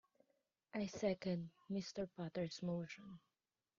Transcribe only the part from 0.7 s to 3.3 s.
I second Mr. Potter's motion.